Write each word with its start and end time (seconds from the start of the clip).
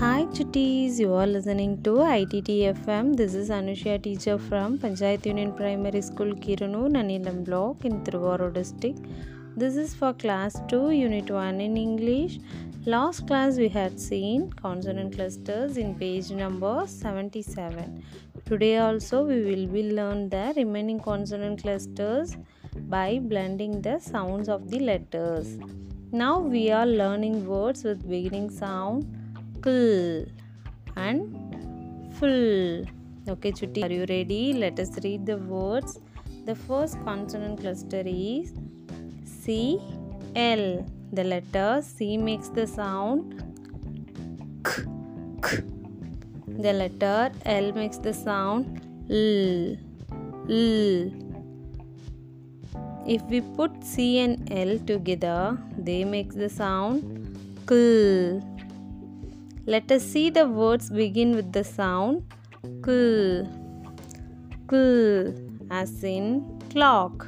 morning, 0.00 0.28
chitties. 0.28 0.98
You 1.00 1.12
are 1.14 1.26
listening 1.26 1.82
to 1.82 1.92
ITT 2.02 2.50
FM. 2.72 3.16
This 3.16 3.34
is 3.34 3.48
Anushya, 3.50 4.00
teacher 4.00 4.38
from 4.38 4.78
Panchayat 4.78 5.26
Union 5.26 5.52
Primary 5.52 6.02
School, 6.02 6.34
Kirunu, 6.34 6.88
Nannilam 6.96 7.44
Block 7.44 7.84
in 7.84 8.04
Thiruvarur 8.04 8.52
district. 8.54 9.00
This 9.56 9.76
is 9.76 9.94
for 9.94 10.12
class 10.12 10.60
2, 10.68 10.90
unit 10.92 11.30
1 11.30 11.60
in 11.60 11.76
English. 11.76 12.38
Last 12.86 13.26
class 13.26 13.56
we 13.56 13.68
had 13.68 13.98
seen 13.98 14.52
consonant 14.52 15.16
clusters 15.16 15.76
in 15.76 15.96
page 15.96 16.30
number 16.30 16.84
77. 16.86 18.04
Today 18.46 18.78
also 18.78 19.24
we 19.24 19.42
will 19.42 19.66
be 19.66 19.90
learn 19.90 20.28
the 20.28 20.52
remaining 20.54 21.00
consonant 21.00 21.62
clusters 21.62 22.36
by 22.88 23.18
blending 23.18 23.82
the 23.82 23.98
sounds 23.98 24.48
of 24.48 24.70
the 24.70 24.78
letters. 24.78 25.58
Now 26.12 26.38
we 26.38 26.70
are 26.70 26.86
learning 26.86 27.46
words 27.46 27.82
with 27.82 28.08
beginning 28.08 28.50
sound 28.50 29.17
kl 29.62 30.26
and 30.96 32.14
full. 32.14 32.84
Okay, 33.28 33.52
Chutti, 33.52 33.82
are 33.84 33.92
you 33.92 34.06
ready? 34.08 34.52
Let 34.52 34.80
us 34.80 34.90
read 35.04 35.26
the 35.26 35.36
words. 35.36 36.00
The 36.46 36.54
first 36.54 36.96
consonant 37.04 37.60
cluster 37.60 38.02
is 38.04 38.52
C 39.24 39.78
L. 40.34 40.86
The 41.12 41.24
letter 41.24 41.82
C 41.82 42.16
makes 42.16 42.48
the 42.48 42.66
sound 42.66 43.42
k, 44.64 44.82
k. 45.42 45.62
The 46.58 46.72
letter 46.72 47.30
L 47.44 47.72
makes 47.72 47.98
the 47.98 48.12
sound 48.12 48.80
L, 49.10 49.76
L. 50.50 51.10
If 53.06 53.22
we 53.30 53.40
put 53.40 53.82
C 53.82 54.18
and 54.18 54.50
L 54.52 54.78
together, 54.80 55.58
they 55.78 56.04
make 56.04 56.34
the 56.34 56.48
sound 56.48 57.38
kl. 57.66 58.42
Let 59.72 59.92
us 59.92 60.02
see 60.02 60.30
the 60.30 60.48
words 60.48 60.88
begin 60.88 61.32
with 61.36 61.52
the 61.52 61.62
sound 61.62 62.22
kl. 62.82 63.42
Kl 64.66 65.34
as 65.70 66.02
in 66.02 66.58
clock. 66.70 67.26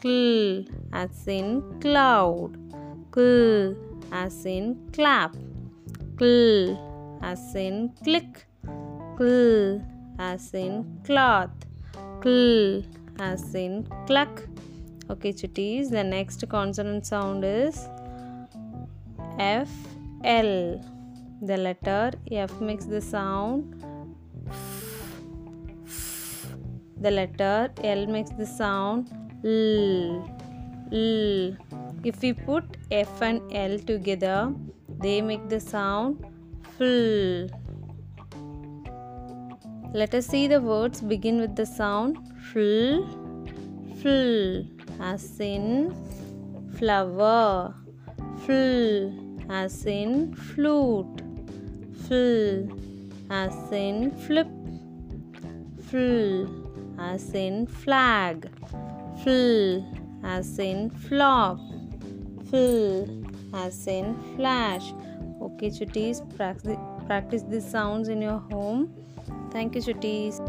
Kl 0.00 0.62
as 0.92 1.26
in 1.26 1.48
cloud. 1.80 2.52
Kl 3.10 3.74
as 4.12 4.46
in 4.46 4.76
clap. 4.92 5.34
Kl 6.18 6.78
as 7.20 7.42
in 7.56 7.92
click. 8.04 8.46
Kl 9.16 9.80
as 10.20 10.54
in 10.54 11.00
cloth. 11.04 11.50
Kl 12.20 12.84
as 13.18 13.56
in 13.56 13.88
cluck. 14.06 14.40
Okay, 15.10 15.32
chitties. 15.32 15.90
The 15.90 16.04
next 16.04 16.48
consonant 16.48 17.06
sound 17.06 17.44
is 17.44 17.88
F 19.40 19.68
L. 20.22 20.80
The 21.44 21.56
letter 21.56 22.12
F 22.30 22.60
makes 22.60 22.84
the 22.84 23.00
sound. 23.00 23.84
The 27.00 27.10
letter 27.10 27.68
L 27.82 28.06
makes 28.06 28.30
the 28.30 28.46
sound 28.46 29.10
L. 29.44 30.22
L. 30.92 31.56
If 32.04 32.20
we 32.22 32.32
put 32.32 32.76
F 32.92 33.20
and 33.20 33.40
L 33.52 33.76
together, 33.80 34.54
they 35.00 35.20
make 35.20 35.48
the 35.48 35.58
sound 35.58 36.24
full. 36.78 37.48
Let 39.92 40.14
us 40.14 40.28
see 40.28 40.46
the 40.46 40.60
words 40.60 41.00
begin 41.00 41.40
with 41.40 41.56
the 41.56 41.66
sound 41.66 42.18
full, 42.52 43.04
full, 44.00 44.64
as 45.00 45.40
in 45.40 45.92
flower, 46.78 47.74
full, 48.46 49.12
as 49.50 49.84
in 49.86 50.34
flute, 50.34 51.20
full, 52.08 52.68
as 53.30 53.54
in 53.72 54.10
flip, 54.26 54.48
full, 55.90 56.48
as 56.98 57.34
in 57.34 57.66
flag, 57.66 58.48
full, 59.22 59.84
as 60.24 60.58
in 60.58 60.90
flop, 60.90 61.58
full, 62.50 63.24
as 63.54 63.86
in 63.86 64.16
flash. 64.36 64.92
Okay, 65.40 65.70
chutties, 65.70 66.22
practice, 66.36 66.78
practice 67.06 67.42
these 67.42 67.68
sounds 67.68 68.08
in 68.08 68.22
your 68.22 68.38
home. 68.50 68.92
Thank 69.50 69.74
you, 69.74 69.82
chutties. 69.82 70.40